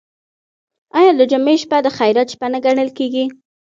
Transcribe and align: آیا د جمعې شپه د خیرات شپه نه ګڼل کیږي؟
آیا 0.99 1.11
د 1.19 1.21
جمعې 1.31 1.55
شپه 1.61 1.77
د 1.85 1.87
خیرات 1.97 2.27
شپه 2.33 2.47
نه 2.53 2.59
ګڼل 2.65 2.89
کیږي؟ 2.97 3.25